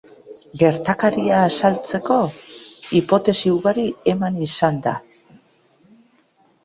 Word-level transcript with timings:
Gertakaria 0.61 1.41
azaltzeko 1.49 2.17
hipotesi 3.01 3.53
ugari 3.59 3.85
eman 4.15 4.43
izan 4.49 4.81
da. 4.89 4.95